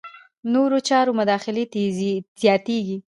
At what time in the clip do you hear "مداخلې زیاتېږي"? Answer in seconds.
1.19-2.97